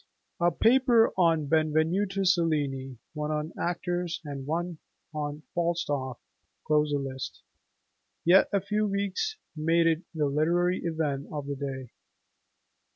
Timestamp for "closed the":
6.65-6.97